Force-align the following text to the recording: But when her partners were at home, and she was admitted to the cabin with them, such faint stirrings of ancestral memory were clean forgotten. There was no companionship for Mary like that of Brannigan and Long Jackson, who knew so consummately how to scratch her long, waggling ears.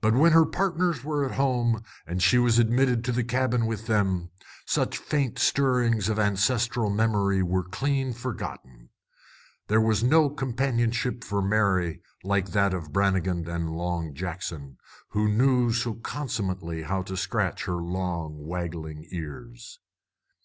But 0.00 0.14
when 0.14 0.32
her 0.32 0.44
partners 0.44 1.04
were 1.04 1.24
at 1.24 1.36
home, 1.36 1.84
and 2.04 2.20
she 2.20 2.36
was 2.36 2.58
admitted 2.58 3.04
to 3.04 3.12
the 3.12 3.22
cabin 3.22 3.64
with 3.64 3.86
them, 3.86 4.30
such 4.66 4.98
faint 4.98 5.38
stirrings 5.38 6.08
of 6.08 6.18
ancestral 6.18 6.90
memory 6.90 7.44
were 7.44 7.62
clean 7.62 8.12
forgotten. 8.12 8.88
There 9.68 9.80
was 9.80 10.02
no 10.02 10.30
companionship 10.30 11.22
for 11.22 11.40
Mary 11.40 12.02
like 12.24 12.48
that 12.50 12.74
of 12.74 12.92
Brannigan 12.92 13.48
and 13.48 13.70
Long 13.70 14.14
Jackson, 14.14 14.78
who 15.10 15.28
knew 15.28 15.72
so 15.72 15.94
consummately 15.94 16.82
how 16.82 17.02
to 17.04 17.16
scratch 17.16 17.66
her 17.66 17.76
long, 17.80 18.44
waggling 18.44 19.06
ears. 19.12 19.78